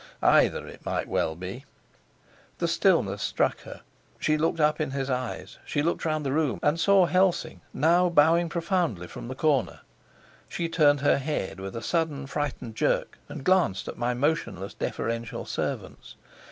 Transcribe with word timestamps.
Either 0.23 0.65
it 0.67 0.83
might 0.83 1.07
well 1.07 1.35
be. 1.35 1.63
The 2.57 2.67
stillness 2.67 3.21
struck 3.21 3.59
her. 3.61 3.81
She 4.19 4.35
looked 4.35 4.59
up 4.59 4.81
in 4.81 4.89
his 4.89 5.11
eyes; 5.11 5.59
she 5.63 5.83
looked 5.83 6.05
round 6.05 6.25
the 6.25 6.31
room 6.31 6.59
and 6.63 6.79
saw 6.79 7.05
Helsing, 7.05 7.61
now 7.71 8.09
bowing 8.09 8.49
profoundly 8.49 9.05
from 9.05 9.27
the 9.27 9.35
corner; 9.35 9.81
she 10.49 10.67
turned 10.67 11.01
her 11.01 11.19
head 11.19 11.59
with 11.59 11.75
a 11.75 11.83
sudden 11.83 12.25
frightened 12.25 12.73
jerk, 12.73 13.19
and 13.29 13.43
glanced 13.43 13.87
at 13.87 13.95
my 13.95 14.15
motionless 14.15 14.73
deferential 14.73 15.45
servants. 15.45 16.15